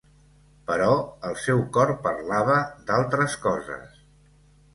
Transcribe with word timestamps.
Però 0.69 0.87
el 1.29 1.37
seu 1.41 1.61
cor 1.77 1.93
parlava 2.07 2.57
d'altres 2.89 3.37
coses. 3.45 4.03